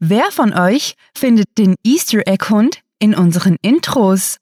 Wer 0.00 0.30
von 0.30 0.52
euch 0.52 0.94
findet 1.12 1.58
den 1.58 1.74
Easter 1.82 2.20
Egg 2.28 2.50
Hund 2.50 2.82
in 3.00 3.16
unseren 3.16 3.56
Intros? 3.62 4.38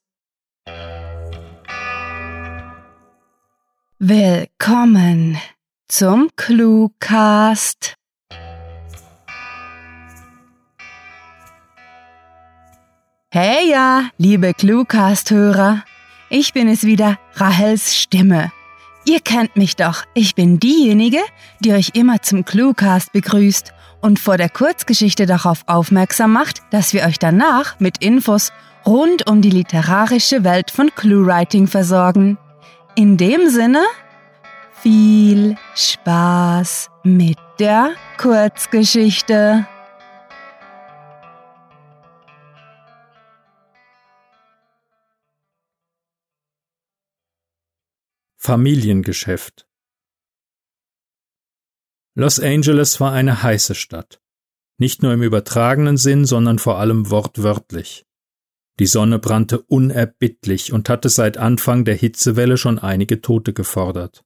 Willkommen 3.99 5.39
zum 5.89 6.29
Cluecast. 6.37 7.95
Hey 13.31 13.71
ja, 13.71 14.11
liebe 14.19 14.53
Cluecast-Hörer. 14.53 15.85
Ich 16.29 16.53
bin 16.53 16.69
es 16.69 16.85
wieder, 16.85 17.19
Rahels 17.33 17.97
Stimme. 17.97 18.53
Ihr 19.07 19.21
kennt 19.21 19.57
mich 19.57 19.75
doch. 19.77 20.05
Ich 20.13 20.35
bin 20.35 20.61
diejenige, 20.61 21.21
die 21.61 21.73
euch 21.73 21.93
immer 21.95 22.21
zum 22.21 22.45
Cluecast 22.45 23.13
begrüßt 23.13 23.73
und 24.01 24.19
vor 24.19 24.37
der 24.37 24.49
Kurzgeschichte 24.49 25.27
darauf 25.27 25.63
aufmerksam 25.67 26.33
macht, 26.33 26.63
dass 26.71 26.93
wir 26.93 27.05
euch 27.05 27.19
danach 27.19 27.79
mit 27.81 28.03
Infos 28.03 28.53
rund 28.85 29.29
um 29.29 29.43
die 29.43 29.51
literarische 29.51 30.45
Welt 30.45 30.71
von 30.71 30.95
Cluewriting 30.95 31.67
versorgen. 31.67 32.39
In 32.95 33.17
dem 33.17 33.49
Sinne, 33.49 33.83
viel 34.81 35.57
Spaß 35.75 36.91
mit 37.03 37.39
der 37.59 37.91
Kurzgeschichte. 38.19 39.67
Familiengeschäft 48.37 49.66
Los 52.19 52.41
Angeles 52.41 52.99
war 52.99 53.13
eine 53.13 53.43
heiße 53.43 53.75
Stadt. 53.75 54.23
Nicht 54.79 55.03
nur 55.03 55.13
im 55.13 55.23
übertragenen 55.23 55.99
Sinn, 55.99 56.25
sondern 56.25 56.59
vor 56.59 56.79
allem 56.79 57.11
wortwörtlich. 57.11 58.07
Die 58.79 58.87
Sonne 58.87 59.19
brannte 59.19 59.61
unerbittlich 59.61 60.73
und 60.73 60.89
hatte 60.89 61.11
seit 61.11 61.37
Anfang 61.37 61.85
der 61.85 61.95
Hitzewelle 61.95 62.57
schon 62.57 62.79
einige 62.79 63.21
Tote 63.21 63.53
gefordert. 63.53 64.25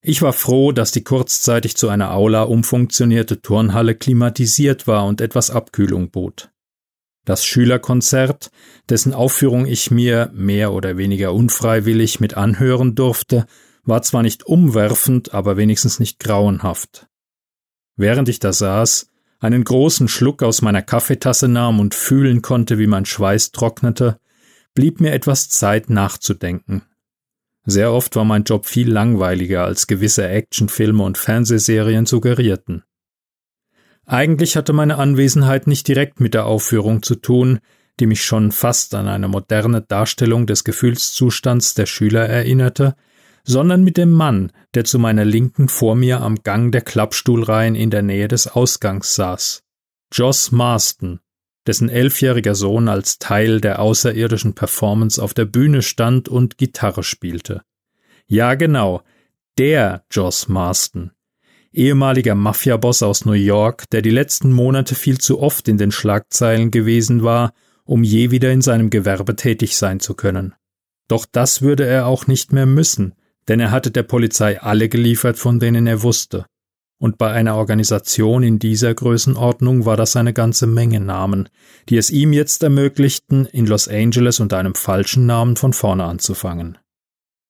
Ich 0.00 0.22
war 0.22 0.32
froh, 0.32 0.72
dass 0.72 0.90
die 0.90 1.04
kurzzeitig 1.04 1.76
zu 1.76 1.90
einer 1.90 2.14
Aula 2.14 2.44
umfunktionierte 2.44 3.42
Turnhalle 3.42 3.94
klimatisiert 3.94 4.86
war 4.86 5.04
und 5.04 5.20
etwas 5.20 5.50
Abkühlung 5.50 6.10
bot. 6.10 6.50
Das 7.26 7.44
Schülerkonzert, 7.44 8.50
dessen 8.88 9.12
Aufführung 9.12 9.66
ich 9.66 9.90
mir 9.90 10.30
mehr 10.32 10.72
oder 10.72 10.96
weniger 10.96 11.34
unfreiwillig 11.34 12.20
mit 12.20 12.38
anhören 12.38 12.94
durfte, 12.94 13.44
war 13.84 14.02
zwar 14.02 14.22
nicht 14.22 14.44
umwerfend, 14.44 15.34
aber 15.34 15.56
wenigstens 15.56 16.00
nicht 16.00 16.18
grauenhaft. 16.18 17.06
Während 17.96 18.28
ich 18.28 18.38
da 18.38 18.52
saß, 18.52 19.08
einen 19.40 19.64
großen 19.64 20.08
Schluck 20.08 20.42
aus 20.42 20.62
meiner 20.62 20.82
Kaffeetasse 20.82 21.48
nahm 21.48 21.80
und 21.80 21.94
fühlen 21.94 22.42
konnte, 22.42 22.78
wie 22.78 22.86
mein 22.86 23.06
Schweiß 23.06 23.52
trocknete, 23.52 24.18
blieb 24.74 25.00
mir 25.00 25.12
etwas 25.12 25.48
Zeit 25.48 25.90
nachzudenken. 25.90 26.82
Sehr 27.64 27.92
oft 27.92 28.16
war 28.16 28.24
mein 28.24 28.44
Job 28.44 28.66
viel 28.66 28.90
langweiliger, 28.90 29.64
als 29.64 29.86
gewisse 29.86 30.28
Actionfilme 30.28 31.02
und 31.02 31.18
Fernsehserien 31.18 32.06
suggerierten. 32.06 32.84
Eigentlich 34.06 34.56
hatte 34.56 34.72
meine 34.72 34.96
Anwesenheit 34.98 35.66
nicht 35.66 35.86
direkt 35.86 36.20
mit 36.20 36.34
der 36.34 36.46
Aufführung 36.46 37.02
zu 37.02 37.14
tun, 37.14 37.60
die 38.00 38.06
mich 38.06 38.24
schon 38.24 38.50
fast 38.50 38.94
an 38.94 39.08
eine 39.08 39.28
moderne 39.28 39.82
Darstellung 39.82 40.46
des 40.46 40.64
Gefühlszustands 40.64 41.74
der 41.74 41.86
Schüler 41.86 42.26
erinnerte, 42.28 42.96
sondern 43.44 43.82
mit 43.84 43.96
dem 43.96 44.10
Mann, 44.10 44.52
der 44.74 44.84
zu 44.84 44.98
meiner 44.98 45.24
Linken 45.24 45.68
vor 45.68 45.94
mir 45.94 46.20
am 46.20 46.42
Gang 46.42 46.72
der 46.72 46.82
Klappstuhlreihen 46.82 47.74
in 47.74 47.90
der 47.90 48.02
Nähe 48.02 48.28
des 48.28 48.46
Ausgangs 48.46 49.14
saß. 49.14 49.62
Joss 50.12 50.52
Marston, 50.52 51.20
dessen 51.66 51.88
elfjähriger 51.88 52.54
Sohn 52.54 52.88
als 52.88 53.18
Teil 53.18 53.60
der 53.60 53.80
außerirdischen 53.80 54.54
Performance 54.54 55.22
auf 55.22 55.34
der 55.34 55.44
Bühne 55.44 55.82
stand 55.82 56.28
und 56.28 56.58
Gitarre 56.58 57.02
spielte. 57.02 57.62
Ja, 58.26 58.54
genau, 58.54 59.02
der 59.58 60.04
Joss 60.10 60.48
Marston, 60.48 61.12
ehemaliger 61.72 62.34
Mafiaboss 62.34 63.02
aus 63.02 63.24
New 63.24 63.32
York, 63.32 63.88
der 63.90 64.02
die 64.02 64.10
letzten 64.10 64.52
Monate 64.52 64.94
viel 64.94 65.18
zu 65.18 65.40
oft 65.40 65.68
in 65.68 65.78
den 65.78 65.92
Schlagzeilen 65.92 66.70
gewesen 66.70 67.22
war, 67.22 67.52
um 67.84 68.02
je 68.02 68.30
wieder 68.30 68.52
in 68.52 68.62
seinem 68.62 68.90
Gewerbe 68.90 69.36
tätig 69.36 69.76
sein 69.76 70.00
zu 70.00 70.14
können. 70.14 70.54
Doch 71.08 71.26
das 71.30 71.62
würde 71.62 71.86
er 71.86 72.06
auch 72.06 72.26
nicht 72.26 72.52
mehr 72.52 72.66
müssen, 72.66 73.14
denn 73.50 73.58
er 73.58 73.72
hatte 73.72 73.90
der 73.90 74.04
Polizei 74.04 74.60
alle 74.62 74.88
geliefert, 74.88 75.36
von 75.36 75.58
denen 75.58 75.88
er 75.88 76.04
wusste. 76.04 76.46
Und 77.00 77.18
bei 77.18 77.32
einer 77.32 77.56
Organisation 77.56 78.44
in 78.44 78.60
dieser 78.60 78.94
Größenordnung 78.94 79.84
war 79.86 79.96
das 79.96 80.14
eine 80.14 80.32
ganze 80.32 80.68
Menge 80.68 81.00
Namen, 81.00 81.48
die 81.88 81.96
es 81.96 82.10
ihm 82.10 82.32
jetzt 82.32 82.62
ermöglichten, 82.62 83.46
in 83.46 83.66
Los 83.66 83.88
Angeles 83.88 84.38
unter 84.38 84.58
einem 84.58 84.76
falschen 84.76 85.26
Namen 85.26 85.56
von 85.56 85.72
vorne 85.72 86.04
anzufangen. 86.04 86.78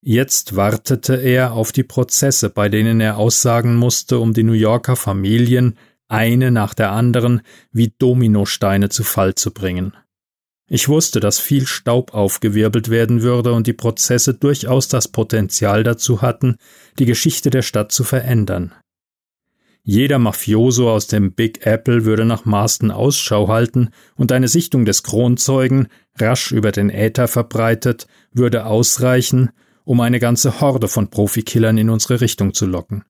Jetzt 0.00 0.56
wartete 0.56 1.16
er 1.16 1.53
auf 1.53 1.71
die 1.71 1.83
Prozesse, 1.83 2.49
bei 2.49 2.71
denen 2.71 3.03
er 3.03 3.19
aussagen 3.19 3.77
musste, 3.77 4.21
um 4.21 4.32
die 4.32 4.44
New 4.44 4.55
Yorker 4.55 4.97
Familien 4.97 5.77
eine 6.09 6.50
nach 6.50 6.72
der 6.72 6.93
anderen 6.93 7.43
wie 7.72 7.93
Dominosteine 7.99 8.88
zu 8.88 9.05
Fall 9.05 9.34
zu 9.34 9.53
bringen. 9.53 9.93
Ich 10.72 10.88
wusste, 10.88 11.19
dass 11.19 11.41
viel 11.41 11.66
Staub 11.66 12.14
aufgewirbelt 12.14 12.91
werden 12.91 13.22
würde 13.22 13.53
und 13.53 13.66
die 13.66 13.72
Prozesse 13.72 14.34
durchaus 14.34 14.86
das 14.86 15.08
Potenzial 15.08 15.82
dazu 15.82 16.22
hatten, 16.22 16.58
die 17.00 17.06
Geschichte 17.06 17.50
der 17.50 17.62
Stadt 17.62 17.91
zu 17.91 18.04
verändern. 18.04 18.72
Jeder 19.82 20.20
Mafioso 20.20 20.88
aus 20.88 21.08
dem 21.08 21.32
Big 21.32 21.66
Apple 21.66 22.04
würde 22.04 22.25
nach 22.25 22.44
Marston 22.44 22.92
Ausschau 22.92 23.48
halten 23.48 23.91
und 24.14 24.31
eine 24.31 24.47
Sichtung 24.47 24.84
des 24.84 25.03
Kronzeugen, 25.03 25.88
rasch 26.16 26.53
über 26.53 26.70
den 26.70 26.88
Äther 26.88 27.26
verbreitet, 27.26 28.06
würde 28.31 28.66
ausreichen, 28.66 29.50
um 29.82 30.00
eine 30.00 30.20
ganze 30.20 30.60
Horde 30.60 30.87
von 30.87 31.10
Profikillern 31.10 31.78
in 31.78 31.91
unsere 31.91 32.20
Richtung 32.20 32.54
zu 32.54 32.66
locken. 32.66 33.02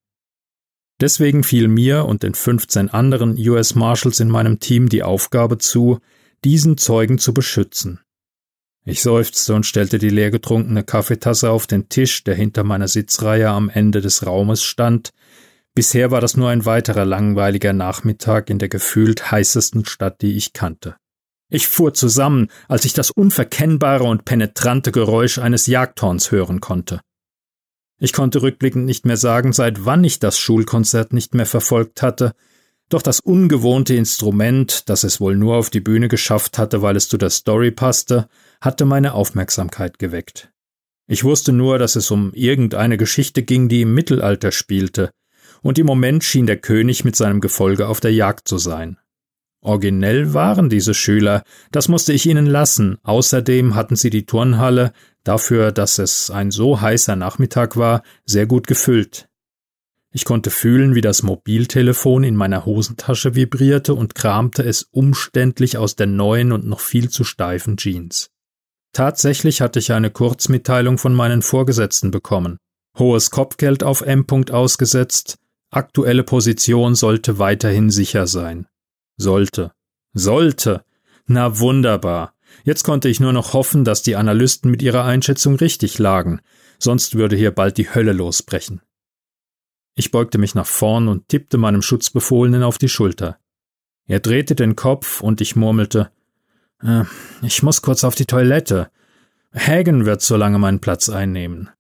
Deswegen 0.98 1.44
fiel 1.44 1.68
mir 1.68 2.06
und 2.06 2.22
den 2.22 2.32
15 2.32 2.88
anderen 2.88 3.36
US 3.36 3.74
Marshals 3.74 4.18
in 4.18 4.30
meinem 4.30 4.60
Team 4.60 4.88
die 4.88 5.02
Aufgabe 5.02 5.58
zu, 5.58 5.98
diesen 6.44 6.78
Zeugen 6.78 7.18
zu 7.18 7.34
beschützen. 7.34 8.00
Ich 8.84 9.02
seufzte 9.02 9.54
und 9.54 9.66
stellte 9.66 9.98
die 9.98 10.08
leergetrunkene 10.08 10.84
Kaffeetasse 10.84 11.50
auf 11.50 11.66
den 11.66 11.88
Tisch, 11.88 12.24
der 12.24 12.34
hinter 12.34 12.64
meiner 12.64 12.88
Sitzreihe 12.88 13.48
am 13.50 13.68
Ende 13.68 14.00
des 14.00 14.26
Raumes 14.26 14.62
stand. 14.62 15.10
Bisher 15.74 16.10
war 16.10 16.20
das 16.20 16.36
nur 16.36 16.48
ein 16.48 16.64
weiterer 16.64 17.04
langweiliger 17.04 17.72
Nachmittag 17.72 18.48
in 18.50 18.58
der 18.58 18.68
gefühlt 18.68 19.30
heißesten 19.30 19.84
Stadt, 19.84 20.22
die 20.22 20.36
ich 20.36 20.52
kannte. 20.52 20.96
Ich 21.50 21.68
fuhr 21.68 21.92
zusammen, 21.92 22.48
als 22.68 22.84
ich 22.84 22.92
das 22.92 23.10
unverkennbare 23.10 24.04
und 24.04 24.24
penetrante 24.24 24.92
Geräusch 24.92 25.38
eines 25.38 25.66
Jagdhorns 25.66 26.30
hören 26.30 26.60
konnte. 26.60 27.00
Ich 27.98 28.12
konnte 28.12 28.40
rückblickend 28.40 28.86
nicht 28.86 29.04
mehr 29.04 29.18
sagen, 29.18 29.52
seit 29.52 29.84
wann 29.84 30.04
ich 30.04 30.20
das 30.20 30.38
Schulkonzert 30.38 31.12
nicht 31.12 31.34
mehr 31.34 31.46
verfolgt 31.46 32.02
hatte, 32.02 32.32
doch 32.90 33.02
das 33.02 33.20
ungewohnte 33.20 33.94
Instrument, 33.94 34.88
das 34.88 35.04
es 35.04 35.20
wohl 35.20 35.36
nur 35.36 35.56
auf 35.56 35.70
die 35.70 35.80
Bühne 35.80 36.08
geschafft 36.08 36.58
hatte, 36.58 36.82
weil 36.82 36.96
es 36.96 37.08
zu 37.08 37.16
der 37.16 37.30
Story 37.30 37.70
passte, 37.70 38.28
hatte 38.60 38.84
meine 38.84 39.14
Aufmerksamkeit 39.14 39.98
geweckt. 39.98 40.50
Ich 41.06 41.24
wusste 41.24 41.52
nur, 41.52 41.78
dass 41.78 41.96
es 41.96 42.10
um 42.10 42.32
irgendeine 42.34 42.96
Geschichte 42.96 43.42
ging, 43.42 43.68
die 43.68 43.82
im 43.82 43.94
Mittelalter 43.94 44.52
spielte, 44.52 45.10
und 45.62 45.78
im 45.78 45.86
Moment 45.86 46.24
schien 46.24 46.46
der 46.46 46.56
König 46.56 47.04
mit 47.04 47.16
seinem 47.16 47.40
Gefolge 47.40 47.88
auf 47.88 48.00
der 48.00 48.12
Jagd 48.12 48.46
zu 48.46 48.58
sein. 48.58 48.98
Originell 49.62 50.32
waren 50.32 50.70
diese 50.70 50.94
Schüler, 50.94 51.42
das 51.70 51.88
musste 51.88 52.14
ich 52.14 52.26
ihnen 52.26 52.46
lassen. 52.46 52.98
Außerdem 53.02 53.74
hatten 53.74 53.94
sie 53.94 54.08
die 54.08 54.24
Turnhalle, 54.24 54.92
dafür, 55.22 55.70
dass 55.70 55.98
es 55.98 56.30
ein 56.30 56.50
so 56.50 56.80
heißer 56.80 57.14
Nachmittag 57.14 57.76
war, 57.76 58.02
sehr 58.24 58.46
gut 58.46 58.66
gefüllt. 58.66 59.28
Ich 60.12 60.24
konnte 60.24 60.50
fühlen, 60.50 60.94
wie 60.96 61.02
das 61.02 61.22
Mobiltelefon 61.22 62.24
in 62.24 62.34
meiner 62.34 62.64
Hosentasche 62.66 63.36
vibrierte 63.36 63.94
und 63.94 64.16
kramte 64.16 64.64
es 64.64 64.88
umständlich 64.90 65.78
aus 65.78 65.94
der 65.94 66.08
neuen 66.08 66.50
und 66.50 66.66
noch 66.66 66.80
viel 66.80 67.10
zu 67.10 67.22
steifen 67.22 67.76
Jeans. 67.76 68.30
Tatsächlich 68.92 69.60
hatte 69.60 69.78
ich 69.78 69.92
eine 69.92 70.10
Kurzmitteilung 70.10 70.98
von 70.98 71.14
meinen 71.14 71.42
Vorgesetzten 71.42 72.10
bekommen. 72.10 72.58
Hohes 72.98 73.30
Kopfgeld 73.30 73.84
auf 73.84 74.02
M. 74.02 74.26
ausgesetzt, 74.50 75.36
aktuelle 75.70 76.24
Position 76.24 76.96
sollte 76.96 77.38
weiterhin 77.38 77.90
sicher 77.90 78.26
sein. 78.26 78.66
Sollte. 79.16 79.70
Sollte. 80.12 80.84
Na 81.26 81.60
wunderbar. 81.60 82.34
Jetzt 82.64 82.82
konnte 82.82 83.08
ich 83.08 83.20
nur 83.20 83.32
noch 83.32 83.52
hoffen, 83.52 83.84
dass 83.84 84.02
die 84.02 84.16
Analysten 84.16 84.72
mit 84.72 84.82
ihrer 84.82 85.04
Einschätzung 85.04 85.54
richtig 85.54 85.98
lagen, 85.98 86.40
sonst 86.80 87.14
würde 87.14 87.36
hier 87.36 87.52
bald 87.52 87.78
die 87.78 87.94
Hölle 87.94 88.12
losbrechen. 88.12 88.80
Ich 89.94 90.10
beugte 90.10 90.38
mich 90.38 90.54
nach 90.54 90.66
vorn 90.66 91.08
und 91.08 91.28
tippte 91.28 91.58
meinem 91.58 91.82
Schutzbefohlenen 91.82 92.62
auf 92.62 92.78
die 92.78 92.88
Schulter. 92.88 93.38
Er 94.06 94.20
drehte 94.20 94.54
den 94.54 94.76
Kopf 94.76 95.20
und 95.20 95.40
ich 95.40 95.56
murmelte 95.56 96.10
äh, 96.82 97.04
Ich 97.42 97.62
muss 97.62 97.82
kurz 97.82 98.04
auf 98.04 98.14
die 98.14 98.26
Toilette. 98.26 98.90
Hagen 99.54 100.06
wird 100.06 100.22
so 100.22 100.36
lange 100.36 100.58
meinen 100.58 100.80
Platz 100.80 101.08
einnehmen. 101.08 101.70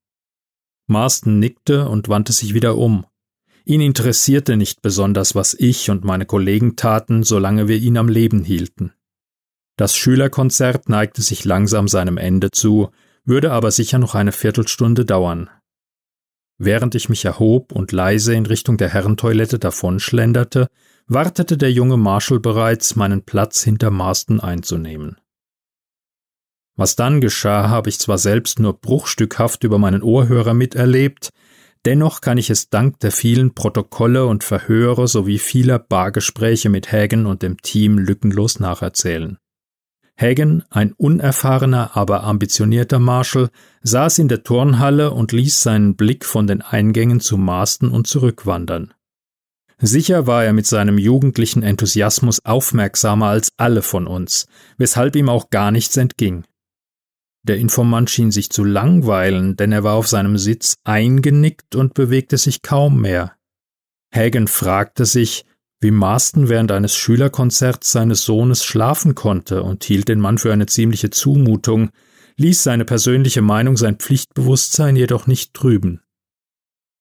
Marston 0.86 1.38
nickte 1.38 1.88
und 1.88 2.08
wandte 2.08 2.32
sich 2.32 2.52
wieder 2.52 2.76
um. 2.76 3.06
Ihn 3.64 3.80
interessierte 3.80 4.56
nicht 4.56 4.82
besonders, 4.82 5.34
was 5.34 5.54
ich 5.54 5.90
und 5.90 6.04
meine 6.04 6.26
Kollegen 6.26 6.76
taten, 6.76 7.22
solange 7.22 7.68
wir 7.68 7.76
ihn 7.76 7.96
am 7.96 8.08
Leben 8.08 8.42
hielten. 8.42 8.92
Das 9.76 9.96
Schülerkonzert 9.96 10.88
neigte 10.88 11.22
sich 11.22 11.44
langsam 11.44 11.88
seinem 11.88 12.16
Ende 12.16 12.50
zu, 12.50 12.90
würde 13.24 13.52
aber 13.52 13.70
sicher 13.70 13.98
noch 13.98 14.14
eine 14.14 14.32
Viertelstunde 14.32 15.04
dauern. 15.04 15.48
Während 16.62 16.94
ich 16.94 17.08
mich 17.08 17.24
erhob 17.24 17.72
und 17.72 17.90
leise 17.90 18.34
in 18.34 18.44
Richtung 18.44 18.76
der 18.76 18.90
Herrentoilette 18.90 19.58
davonschlenderte, 19.58 20.68
wartete 21.06 21.56
der 21.56 21.72
junge 21.72 21.96
Marshall 21.96 22.38
bereits, 22.38 22.96
meinen 22.96 23.22
Platz 23.22 23.62
hinter 23.62 23.90
Marston 23.90 24.40
einzunehmen. 24.40 25.16
Was 26.76 26.96
dann 26.96 27.22
geschah, 27.22 27.70
habe 27.70 27.88
ich 27.88 27.98
zwar 27.98 28.18
selbst 28.18 28.58
nur 28.58 28.78
bruchstückhaft 28.78 29.64
über 29.64 29.78
meinen 29.78 30.02
Ohrhörer 30.02 30.52
miterlebt, 30.52 31.30
dennoch 31.86 32.20
kann 32.20 32.36
ich 32.36 32.50
es 32.50 32.68
dank 32.68 33.00
der 33.00 33.12
vielen 33.12 33.54
Protokolle 33.54 34.26
und 34.26 34.44
Verhöre 34.44 35.08
sowie 35.08 35.38
vieler 35.38 35.78
Bargespräche 35.78 36.68
mit 36.68 36.92
Hagen 36.92 37.24
und 37.24 37.40
dem 37.40 37.62
Team 37.62 37.96
lückenlos 37.96 38.60
nacherzählen. 38.60 39.38
Hagen, 40.20 40.64
ein 40.68 40.92
unerfahrener, 40.92 41.96
aber 41.96 42.24
ambitionierter 42.24 42.98
Marshal, 42.98 43.48
saß 43.82 44.18
in 44.18 44.28
der 44.28 44.42
Turnhalle 44.42 45.12
und 45.12 45.32
ließ 45.32 45.62
seinen 45.62 45.96
Blick 45.96 46.26
von 46.26 46.46
den 46.46 46.60
Eingängen 46.60 47.20
zu 47.20 47.38
Marston 47.38 47.90
und 47.90 48.06
zurückwandern. 48.06 48.92
Sicher 49.78 50.26
war 50.26 50.44
er 50.44 50.52
mit 50.52 50.66
seinem 50.66 50.98
jugendlichen 50.98 51.62
Enthusiasmus 51.62 52.44
aufmerksamer 52.44 53.28
als 53.28 53.52
alle 53.56 53.80
von 53.80 54.06
uns, 54.06 54.46
weshalb 54.76 55.16
ihm 55.16 55.30
auch 55.30 55.48
gar 55.48 55.70
nichts 55.70 55.96
entging. 55.96 56.44
Der 57.42 57.56
Informant 57.56 58.10
schien 58.10 58.30
sich 58.30 58.50
zu 58.50 58.62
langweilen, 58.62 59.56
denn 59.56 59.72
er 59.72 59.82
war 59.82 59.94
auf 59.94 60.06
seinem 60.06 60.36
Sitz 60.36 60.76
eingenickt 60.84 61.74
und 61.74 61.94
bewegte 61.94 62.36
sich 62.36 62.60
kaum 62.60 63.00
mehr. 63.00 63.36
Hagen 64.14 64.48
fragte 64.48 65.06
sich, 65.06 65.46
wie 65.80 65.90
Marston 65.90 66.48
während 66.48 66.72
eines 66.72 66.94
Schülerkonzerts 66.94 67.90
seines 67.92 68.22
Sohnes 68.22 68.64
schlafen 68.64 69.14
konnte 69.14 69.62
und 69.62 69.82
hielt 69.84 70.08
den 70.08 70.20
Mann 70.20 70.38
für 70.38 70.52
eine 70.52 70.66
ziemliche 70.66 71.10
Zumutung, 71.10 71.90
ließ 72.36 72.62
seine 72.62 72.84
persönliche 72.84 73.42
Meinung 73.42 73.76
sein 73.76 73.96
Pflichtbewusstsein 73.96 74.96
jedoch 74.96 75.26
nicht 75.26 75.54
trüben. 75.54 76.00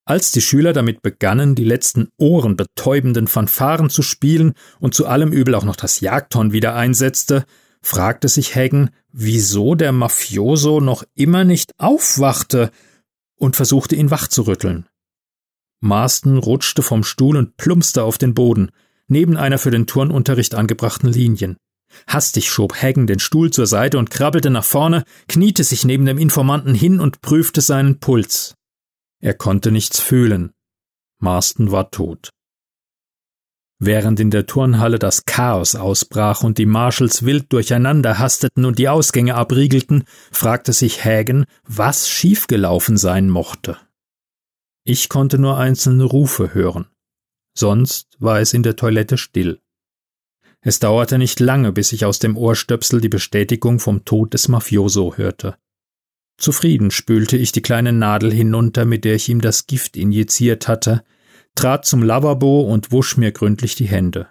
Als 0.05 0.31
die 0.31 0.41
Schüler 0.41 0.73
damit 0.73 1.01
begannen, 1.01 1.53
die 1.53 1.65
letzten 1.65 2.09
ohrenbetäubenden 2.17 3.27
Fanfaren 3.27 3.89
zu 3.89 4.01
spielen 4.01 4.53
und 4.79 4.95
zu 4.95 5.05
allem 5.05 5.31
Übel 5.31 5.53
auch 5.53 5.65
noch 5.65 5.75
das 5.75 5.99
Jagdhorn 5.99 6.51
wieder 6.51 6.73
einsetzte, 6.73 7.45
fragte 7.81 8.27
sich 8.27 8.55
Hagen, 8.55 8.89
wieso 9.11 9.75
der 9.75 9.91
Mafioso 9.91 10.79
noch 10.79 11.03
immer 11.15 11.43
nicht 11.43 11.73
aufwachte 11.77 12.71
und 13.35 13.55
versuchte 13.55 13.95
ihn 13.95 14.09
wachzurütteln. 14.09 14.87
Marston 15.81 16.37
rutschte 16.37 16.81
vom 16.81 17.03
Stuhl 17.03 17.37
und 17.37 17.57
plumpste 17.57 18.03
auf 18.03 18.17
den 18.17 18.33
Boden, 18.33 18.71
neben 19.07 19.37
einer 19.37 19.57
für 19.57 19.71
den 19.71 19.87
Turnunterricht 19.87 20.55
angebrachten 20.55 21.11
Linien. 21.11 21.57
Hastig 22.07 22.49
schob 22.49 22.75
Hagen 22.75 23.07
den 23.07 23.19
Stuhl 23.19 23.51
zur 23.51 23.65
Seite 23.65 23.97
und 23.97 24.11
krabbelte 24.11 24.49
nach 24.49 24.63
vorne, 24.63 25.03
kniete 25.27 25.63
sich 25.63 25.85
neben 25.85 26.05
dem 26.05 26.17
Informanten 26.17 26.75
hin 26.75 26.99
und 26.99 27.21
prüfte 27.21 27.61
seinen 27.61 27.99
Puls. 27.99 28.55
Er 29.21 29.33
konnte 29.33 29.71
nichts 29.71 29.99
fühlen. 29.99 30.51
Marston 31.19 31.71
war 31.71 31.91
tot. 31.91 32.29
Während 33.81 34.19
in 34.19 34.29
der 34.29 34.45
Turnhalle 34.45 34.99
das 34.99 35.23
Chaos 35.25 35.75
ausbrach 35.75 36.43
und 36.43 36.57
die 36.57 36.65
Marshals 36.65 37.23
wild 37.23 37.51
durcheinander 37.53 38.19
hasteten 38.19 38.65
und 38.65 38.77
die 38.77 38.89
Ausgänge 38.89 39.35
abriegelten, 39.35 40.03
fragte 40.31 40.73
sich 40.73 41.03
Hagen, 41.05 41.45
was 41.65 42.09
schiefgelaufen 42.09 42.97
sein 42.97 43.29
mochte. 43.29 43.77
Ich 44.83 45.09
konnte 45.09 45.37
nur 45.37 45.57
einzelne 45.57 46.03
Rufe 46.03 46.53
hören. 46.53 46.87
Sonst 47.57 48.15
war 48.19 48.39
es 48.39 48.53
in 48.53 48.63
der 48.63 48.75
Toilette 48.75 49.17
still. 49.17 49.59
Es 50.61 50.79
dauerte 50.79 51.17
nicht 51.17 51.39
lange, 51.39 51.71
bis 51.71 51.91
ich 51.93 52.05
aus 52.05 52.19
dem 52.19 52.37
Ohrstöpsel 52.37 52.99
die 53.01 53.09
Bestätigung 53.09 53.79
vom 53.79 54.03
Tod 54.03 54.33
des 54.33 54.47
Mafioso 54.47 55.15
hörte. 55.15 55.57
Zufrieden 56.37 56.91
spülte 56.91 57.37
ich 57.37 57.51
die 57.51 57.61
kleine 57.61 57.91
Nadel 57.91 58.31
hinunter, 58.31 58.85
mit 58.85 59.03
der 59.03 59.15
ich 59.15 59.29
ihm 59.29 59.41
das 59.41 59.67
Gift 59.67 59.97
injiziert 59.97 60.67
hatte, 60.67 61.03
trat 61.55 61.85
zum 61.85 62.01
Lavabo 62.01 62.61
und 62.61 62.91
wusch 62.91 63.17
mir 63.17 63.31
gründlich 63.31 63.75
die 63.75 63.87
Hände. 63.87 64.27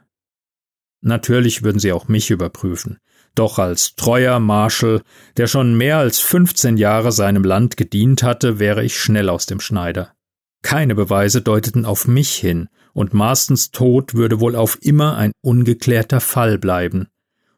Natürlich 1.00 1.62
würden 1.62 1.78
sie 1.78 1.92
auch 1.92 2.08
mich 2.08 2.30
überprüfen. 2.30 2.98
Doch 3.34 3.58
als 3.58 3.94
treuer 3.94 4.40
Marschall, 4.40 5.02
der 5.36 5.46
schon 5.46 5.76
mehr 5.76 5.98
als 5.98 6.18
15 6.18 6.76
Jahre 6.76 7.12
seinem 7.12 7.44
Land 7.44 7.76
gedient 7.76 8.22
hatte, 8.22 8.58
wäre 8.58 8.84
ich 8.84 8.98
schnell 8.98 9.28
aus 9.28 9.46
dem 9.46 9.60
Schneider. 9.60 10.14
Keine 10.62 10.94
Beweise 10.94 11.40
deuteten 11.40 11.84
auf 11.84 12.06
mich 12.06 12.34
hin, 12.34 12.68
und 12.92 13.14
Marstons 13.14 13.70
Tod 13.70 14.14
würde 14.14 14.40
wohl 14.40 14.56
auf 14.56 14.78
immer 14.82 15.16
ein 15.16 15.32
ungeklärter 15.40 16.20
Fall 16.20 16.58
bleiben. 16.58 17.08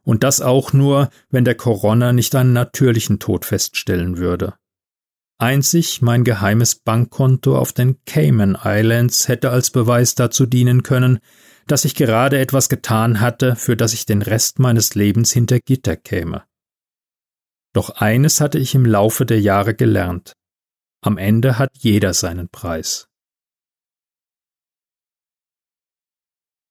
Und 0.02 0.22
das 0.22 0.40
auch 0.40 0.72
nur, 0.72 1.10
wenn 1.30 1.44
der 1.44 1.54
Coroner 1.54 2.12
nicht 2.12 2.34
einen 2.34 2.52
natürlichen 2.52 3.18
Tod 3.18 3.44
feststellen 3.44 4.18
würde. 4.18 4.54
Einzig 5.38 6.02
mein 6.02 6.24
geheimes 6.24 6.74
Bankkonto 6.74 7.56
auf 7.56 7.72
den 7.72 8.04
Cayman 8.04 8.58
Islands 8.62 9.28
hätte 9.28 9.50
als 9.50 9.70
Beweis 9.70 10.14
dazu 10.14 10.44
dienen 10.44 10.82
können, 10.82 11.20
dass 11.66 11.86
ich 11.86 11.94
gerade 11.94 12.38
etwas 12.38 12.68
getan 12.68 13.20
hatte, 13.20 13.56
für 13.56 13.76
das 13.76 13.94
ich 13.94 14.04
den 14.04 14.20
Rest 14.20 14.58
meines 14.58 14.94
Lebens 14.94 15.32
hinter 15.32 15.58
Gitter 15.60 15.96
käme. 15.96 16.42
Doch 17.72 17.90
eines 17.90 18.40
hatte 18.40 18.58
ich 18.58 18.74
im 18.74 18.84
Laufe 18.84 19.24
der 19.24 19.40
Jahre 19.40 19.74
gelernt. 19.74 20.34
Am 21.02 21.16
Ende 21.16 21.58
hat 21.58 21.78
jeder 21.78 22.12
seinen 22.12 22.48
Preis. 22.48 23.08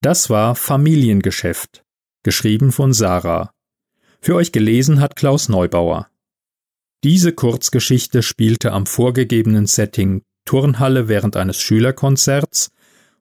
Das 0.02 0.30
war 0.30 0.56
Familiengeschäft, 0.56 1.84
geschrieben 2.24 2.72
von 2.72 2.94
Sarah. 2.94 3.54
Für 4.22 4.36
euch 4.36 4.52
gelesen 4.52 5.02
hat 5.02 5.16
Klaus 5.16 5.50
Neubauer. 5.50 6.10
Diese 7.04 7.34
Kurzgeschichte 7.34 8.22
spielte 8.22 8.72
am 8.72 8.86
vorgegebenen 8.86 9.66
Setting 9.66 10.24
Turnhalle 10.46 11.08
während 11.08 11.36
eines 11.36 11.60
Schülerkonzerts 11.60 12.72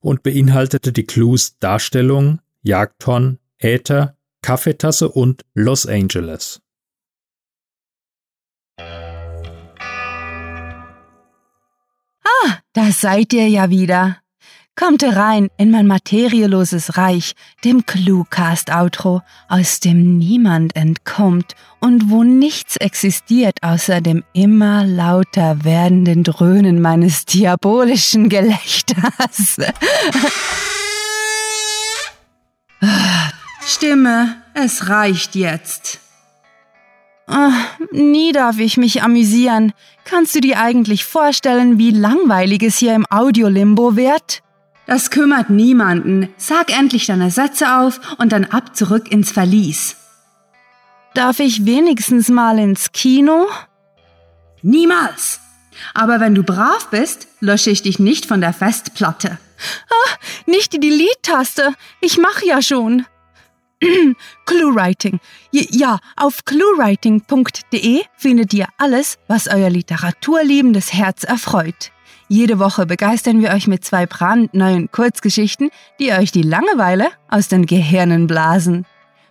und 0.00 0.22
beinhaltete 0.22 0.92
die 0.92 1.04
Clues 1.04 1.58
Darstellung, 1.58 2.40
Jagdhorn, 2.62 3.38
Äther, 3.58 4.16
Kaffeetasse 4.42 5.08
und 5.08 5.44
Los 5.54 5.86
Angeles. 5.86 6.60
Da 12.78 12.92
seid 12.92 13.32
ihr 13.32 13.48
ja 13.48 13.70
wieder. 13.70 14.18
Kommt 14.76 15.02
herein 15.02 15.48
in 15.56 15.72
mein 15.72 15.88
materieloses 15.88 16.96
Reich, 16.96 17.32
dem 17.64 17.84
Cluecast-Outro, 17.84 19.22
aus 19.48 19.80
dem 19.80 20.16
niemand 20.16 20.76
entkommt 20.76 21.56
und 21.80 22.08
wo 22.08 22.22
nichts 22.22 22.76
existiert 22.76 23.64
außer 23.64 24.00
dem 24.00 24.22
immer 24.32 24.84
lauter 24.86 25.64
werdenden 25.64 26.22
Dröhnen 26.22 26.80
meines 26.80 27.24
diabolischen 27.24 28.28
Gelächters. 28.28 29.56
Stimme, 33.66 34.36
es 34.54 34.88
reicht 34.88 35.34
jetzt. 35.34 35.98
Oh, 37.30 37.52
nie 37.90 38.32
darf 38.32 38.58
ich 38.58 38.76
mich 38.78 39.02
amüsieren. 39.02 39.72
Kannst 40.04 40.34
du 40.34 40.40
dir 40.40 40.58
eigentlich 40.58 41.04
vorstellen, 41.04 41.78
wie 41.78 41.90
langweilig 41.90 42.62
es 42.62 42.78
hier 42.78 42.94
im 42.94 43.04
Audiolimbo 43.10 43.96
wird? 43.96 44.42
Das 44.86 45.10
kümmert 45.10 45.50
niemanden. 45.50 46.30
Sag 46.38 46.76
endlich 46.76 47.06
deine 47.06 47.30
Sätze 47.30 47.76
auf 47.76 48.00
und 48.16 48.32
dann 48.32 48.46
ab 48.46 48.74
zurück 48.74 49.12
ins 49.12 49.30
Verlies. 49.30 49.96
Darf 51.12 51.40
ich 51.40 51.66
wenigstens 51.66 52.28
mal 52.28 52.58
ins 52.58 52.92
Kino? 52.92 53.48
Niemals. 54.62 55.40
Aber 55.92 56.20
wenn 56.20 56.34
du 56.34 56.42
brav 56.42 56.88
bist, 56.90 57.28
lösche 57.40 57.70
ich 57.70 57.82
dich 57.82 57.98
nicht 57.98 58.24
von 58.24 58.40
der 58.40 58.54
Festplatte. 58.54 59.38
Ah, 59.90 60.10
nicht 60.46 60.72
die 60.72 60.80
Delete-Taste. 60.80 61.74
Ich 62.00 62.16
mache 62.16 62.46
ja 62.46 62.62
schon. 62.62 63.04
ClueWriting. 64.46 65.20
Ja, 65.52 65.98
auf 66.16 66.44
cluewriting.de 66.44 68.02
findet 68.16 68.54
ihr 68.54 68.66
alles, 68.76 69.18
was 69.28 69.48
euer 69.48 69.70
literaturliebendes 69.70 70.92
Herz 70.92 71.24
erfreut. 71.24 71.92
Jede 72.28 72.58
Woche 72.58 72.84
begeistern 72.84 73.40
wir 73.40 73.50
euch 73.50 73.66
mit 73.66 73.84
zwei 73.84 74.04
brandneuen 74.04 74.90
Kurzgeschichten, 74.92 75.70
die 75.98 76.12
euch 76.12 76.30
die 76.30 76.42
Langeweile 76.42 77.08
aus 77.28 77.48
den 77.48 77.64
Gehirnen 77.64 78.26
blasen. 78.26 78.84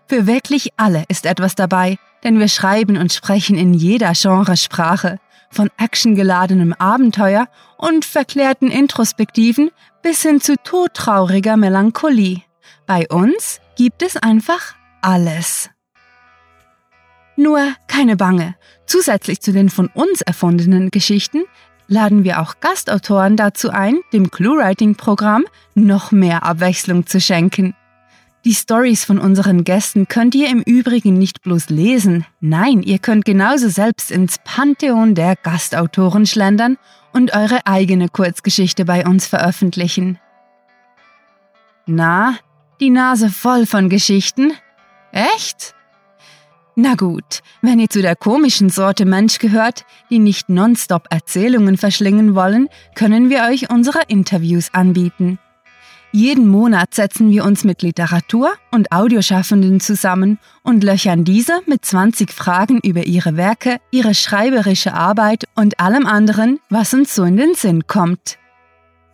Für 0.08 0.26
wirklich 0.26 0.70
alle 0.78 1.04
ist 1.08 1.26
etwas 1.26 1.54
dabei, 1.54 1.98
denn 2.24 2.40
wir 2.40 2.48
schreiben 2.48 2.98
und 2.98 3.14
sprechen 3.14 3.58
in 3.58 3.74
jeder 3.74 4.14
Genresprache, 4.14 5.20
von 5.50 5.70
actiongeladenem 5.78 6.74
Abenteuer 6.74 7.48
und 7.78 8.04
verklärten 8.04 8.70
Introspektiven 8.70 9.72
bis 10.02 10.22
hin 10.24 10.42
zu 10.42 10.56
todtrauriger 10.58 11.56
Melancholie. 11.56 12.42
Bei 12.86 13.08
uns 13.08 13.62
gibt 13.78 14.02
es 14.02 14.18
einfach 14.18 14.76
alles. 15.02 15.70
Nur 17.36 17.62
keine 17.88 18.18
Bange. 18.18 18.56
Zusätzlich 18.88 19.40
zu 19.40 19.54
den 19.54 19.70
von 19.70 19.88
uns 19.94 20.22
erfundenen 20.22 20.90
Geschichten 20.90 21.44
laden 21.88 22.24
wir 22.24 22.42
auch 22.42 22.56
Gastautoren 22.60 23.38
dazu 23.38 23.70
ein, 23.70 24.00
dem 24.12 24.32
ClueWriting-Programm 24.32 25.46
noch 25.76 26.12
mehr 26.12 26.44
Abwechslung 26.44 27.06
zu 27.06 27.22
schenken. 27.22 27.76
Die 28.46 28.56
Stories 28.56 29.06
von 29.06 29.20
unseren 29.20 29.64
Gästen 29.64 30.08
könnt 30.08 30.34
ihr 30.34 30.50
im 30.50 30.64
Übrigen 30.64 31.18
nicht 31.18 31.44
bloß 31.44 31.70
lesen, 31.70 32.26
nein, 32.40 32.82
ihr 32.82 32.98
könnt 32.98 33.26
genauso 33.26 33.70
selbst 33.70 34.10
ins 34.10 34.38
Pantheon 34.44 35.14
der 35.14 35.36
Gastautoren 35.36 36.26
schlendern 36.26 36.78
und 37.14 37.36
eure 37.36 37.68
eigene 37.68 38.10
Kurzgeschichte 38.10 38.86
bei 38.86 39.06
uns 39.06 39.28
veröffentlichen. 39.28 40.18
Na, 41.86 42.38
die 42.80 42.90
Nase 42.90 43.30
voll 43.30 43.66
von 43.66 43.90
Geschichten? 43.90 44.54
Echt? 45.12 45.74
Na 46.76 46.94
gut, 46.94 47.42
wenn 47.64 47.80
ihr 47.80 47.90
zu 47.90 48.04
der 48.04 48.16
komischen 48.16 48.70
Sorte 48.70 49.06
Mensch 49.06 49.40
gehört, 49.40 49.84
die 50.12 50.20
nicht 50.20 50.48
nonstop 50.48 51.08
Erzählungen 51.10 51.76
verschlingen 51.76 52.36
wollen, 52.36 52.70
können 52.94 53.32
wir 53.32 53.46
euch 53.46 53.72
unsere 53.72 54.02
Interviews 54.08 54.74
anbieten. 54.74 55.40
Jeden 56.12 56.48
Monat 56.48 56.94
setzen 56.94 57.32
wir 57.32 57.44
uns 57.46 57.64
mit 57.64 57.82
Literatur- 57.82 58.54
und 58.72 58.92
Audioschaffenden 58.92 59.80
zusammen 59.80 60.40
und 60.64 60.84
löchern 60.84 61.26
diese 61.26 61.62
mit 61.66 61.84
20 61.84 62.32
Fragen 62.32 62.80
über 62.84 63.06
ihre 63.06 63.36
Werke, 63.38 63.78
ihre 63.92 64.14
schreiberische 64.14 64.94
Arbeit 64.94 65.46
und 65.56 65.80
allem 65.80 66.06
anderen, 66.06 66.60
was 66.70 66.94
uns 66.94 67.14
so 67.14 67.24
in 67.24 67.38
den 67.38 67.56
Sinn 67.56 67.88
kommt. 67.88 68.38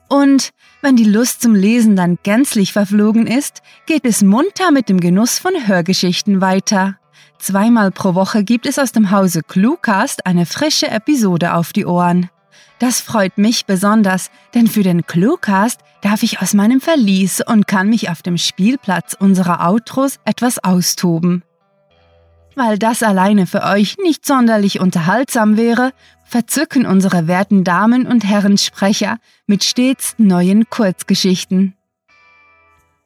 Und 0.10 0.50
wenn 0.82 0.96
die 0.96 1.04
Lust 1.04 1.42
zum 1.42 1.56
Lesen 1.56 1.96
dann 1.96 2.20
gänzlich 2.24 2.74
verflogen 2.74 3.28
ist, 3.28 3.62
geht 3.86 4.06
es 4.06 4.22
munter 4.22 4.72
mit 4.72 4.90
dem 4.90 5.00
Genuss 5.00 5.40
von 5.40 5.54
Hörgeschichten 5.66 6.42
weiter. 6.42 6.98
Zweimal 7.40 7.92
pro 7.92 8.16
Woche 8.16 8.44
gibt 8.44 8.66
es 8.66 8.80
aus 8.80 8.92
dem 8.92 9.12
Hause 9.12 9.42
Cluecast 9.42 10.26
eine 10.26 10.46
frische 10.46 10.90
Episode 10.90 11.54
auf 11.56 11.74
die 11.74 11.86
Ohren. 11.86 12.30
Das 12.80 13.02
freut 13.02 13.38
mich 13.38 13.66
besonders, 13.66 14.30
denn 14.54 14.68
für 14.68 14.84
den 14.84 15.06
Cluecast 15.06 15.80
darf 16.02 16.24
ich 16.24 16.42
aus 16.42 16.54
meinem 16.54 16.82
Verlies 16.82 17.42
und 17.46 17.68
kann 17.68 17.90
mich 17.90 18.10
auf 18.10 18.22
dem 18.22 18.38
Spielplatz 18.38 19.16
unserer 19.18 19.66
Outros 19.68 20.20
etwas 20.26 20.62
austoben. 20.64 21.44
Weil 22.56 22.78
das 22.78 23.04
alleine 23.04 23.48
für 23.48 23.64
euch 23.64 23.98
nicht 23.98 24.26
sonderlich 24.26 24.80
unterhaltsam 24.80 25.58
wäre, 25.58 25.92
verzücken 26.26 26.86
unsere 26.86 27.28
werten 27.28 27.64
Damen 27.64 28.06
und 28.08 28.24
Herren 28.24 28.58
Sprecher 28.58 29.18
mit 29.48 29.64
stets 29.64 30.16
neuen 30.18 30.70
Kurzgeschichten. 30.70 31.76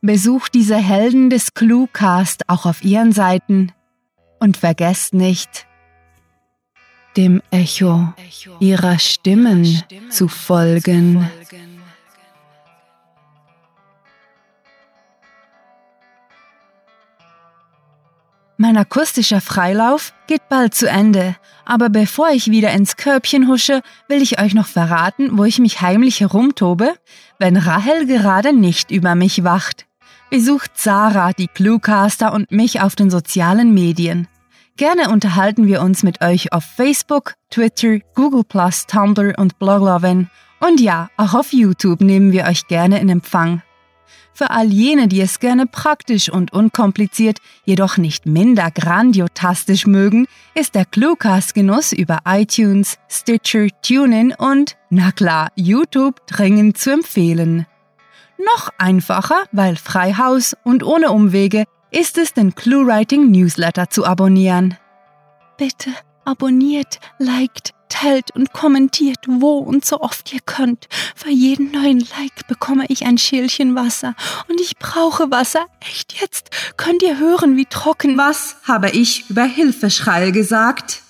Besucht 0.01 0.53
diese 0.53 0.77
Helden 0.77 1.29
des 1.29 1.53
Cluecast 1.53 2.49
auch 2.49 2.65
auf 2.65 2.83
ihren 2.83 3.11
Seiten 3.11 3.71
und 4.39 4.57
vergesst 4.57 5.13
nicht, 5.13 5.65
dem 7.17 7.41
Echo 7.49 8.13
ihrer 8.59 8.99
Stimmen 8.99 9.83
zu 10.09 10.27
folgen. 10.27 11.27
Mein 18.59 18.75
akustischer 18.75 19.39
Freilauf 19.39 20.13
geht 20.25 20.49
bald 20.49 20.73
zu 20.73 20.89
Ende, 20.89 21.35
aber 21.63 21.89
bevor 21.89 22.29
ich 22.29 22.49
wieder 22.49 22.71
ins 22.71 22.97
Körbchen 22.97 23.47
husche, 23.47 23.83
will 24.07 24.19
ich 24.19 24.41
euch 24.41 24.55
noch 24.55 24.65
verraten, 24.65 25.37
wo 25.37 25.43
ich 25.43 25.59
mich 25.59 25.81
heimlich 25.81 26.21
herumtobe, 26.21 26.95
wenn 27.37 27.55
Rahel 27.55 28.07
gerade 28.07 28.53
nicht 28.53 28.89
über 28.89 29.13
mich 29.13 29.43
wacht. 29.43 29.85
Besucht 30.31 30.71
Sarah, 30.73 31.33
die 31.33 31.47
Cluecaster 31.47 32.33
und 32.33 32.51
mich 32.51 32.81
auf 32.81 32.95
den 32.95 33.11
sozialen 33.11 33.75
Medien. 33.75 34.27
Gerne 34.75 35.11
unterhalten 35.11 35.67
wir 35.67 35.81
uns 35.83 36.01
mit 36.01 36.21
euch 36.23 36.51
auf 36.51 36.63
Facebook, 36.63 37.35
Twitter, 37.51 37.99
Google+, 38.15 38.43
Tumblr 38.87 39.37
und 39.37 39.59
Bloglovin. 39.59 40.29
Und 40.59 40.81
ja, 40.81 41.09
auch 41.15 41.35
auf 41.35 41.53
YouTube 41.53 42.01
nehmen 42.01 42.31
wir 42.31 42.45
euch 42.45 42.65
gerne 42.67 42.99
in 42.99 43.09
Empfang. 43.09 43.61
Für 44.37 44.51
all 44.51 44.71
jene, 44.71 45.07
die 45.07 45.19
es 45.19 45.39
gerne 45.39 45.65
praktisch 45.65 46.29
und 46.29 46.53
unkompliziert, 46.53 47.39
jedoch 47.65 47.97
nicht 47.97 48.27
minder 48.27 48.69
grandiotastisch 48.69 49.87
mögen, 49.87 50.27
ist 50.53 50.75
der 50.75 50.85
Cluecast-Genuss 50.85 51.91
über 51.91 52.19
iTunes, 52.23 52.99
Stitcher, 53.09 53.65
TuneIn 53.81 54.35
und, 54.37 54.77
na 54.91 55.11
klar, 55.11 55.49
YouTube 55.55 56.27
dringend 56.27 56.77
zu 56.77 56.91
empfehlen. 56.91 57.65
Noch 58.37 58.69
einfacher, 58.77 59.41
weil 59.51 59.75
frei 59.75 60.13
Haus 60.13 60.55
und 60.63 60.83
ohne 60.83 61.09
Umwege 61.09 61.63
ist 61.89 62.19
es, 62.19 62.33
den 62.33 62.53
ClueWriting 62.53 63.31
Newsletter 63.31 63.89
zu 63.89 64.05
abonnieren. 64.05 64.77
Bitte 65.57 65.89
abonniert, 66.27 66.99
liked, 67.17 67.73
teilt 67.89 68.31
und 68.35 68.51
kommentiert, 68.53 69.19
wo 69.27 69.59
und 69.59 69.85
so 69.85 70.01
oft 70.01 70.33
ihr 70.33 70.41
könnt. 70.41 70.87
Für 71.15 71.29
jeden 71.29 71.71
neuen 71.71 71.99
Like 71.99 72.47
bekomme 72.47 72.85
ich 72.89 73.05
ein 73.05 73.17
Schälchen 73.17 73.75
Wasser. 73.75 74.13
Und 74.49 74.59
ich 74.59 74.77
brauche 74.77 75.31
Wasser. 75.31 75.65
Echt 75.79 76.19
jetzt? 76.19 76.49
Könnt 76.75 77.01
ihr 77.01 77.17
hören, 77.17 77.55
wie 77.55 77.65
trocken. 77.65 78.17
Was 78.17 78.57
habe 78.67 78.89
ich 78.91 79.29
über 79.29 79.45
Hilfeschreie 79.45 80.31
gesagt? 80.31 81.01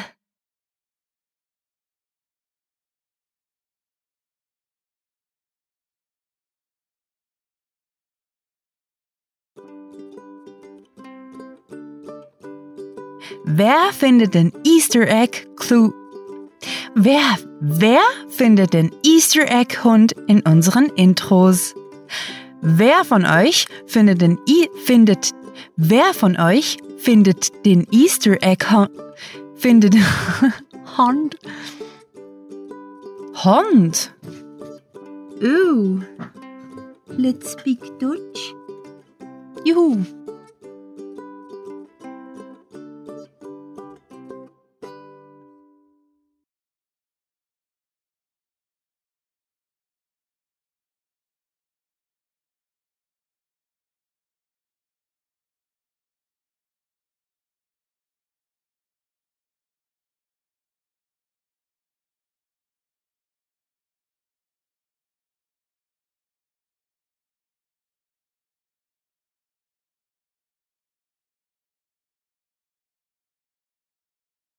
Wer 13.45 13.93
findet 13.93 14.35
den 14.35 14.53
Easter 14.65 15.09
Egg 15.09 15.49
Clue? 15.57 15.93
Wer, 16.95 17.37
wer 17.59 17.99
findet 18.29 18.75
den 18.75 18.93
Easter 19.05 19.51
Egg 19.51 19.83
Hund 19.83 20.13
in 20.29 20.43
unseren 20.43 20.87
Intros? 20.91 21.75
Wer 22.61 23.05
von 23.05 23.27
euch 23.27 23.67
findet 23.89 24.21
den 24.21 24.39
I 24.49 24.69
findet 24.85 25.33
Wer 25.77 26.15
von 26.15 26.39
euch 26.39 26.79
findet 27.05 27.65
den 27.65 27.87
Easter 27.91 28.37
Egg 28.43 28.71
Hund 28.71 28.91
findet 29.57 29.95
Hund 30.97 31.37
Hund 33.45 34.13
Oh, 35.45 36.01
let's 37.09 37.51
speak 37.51 37.81
Dutch. 37.99 38.55
Juhu 39.65 40.05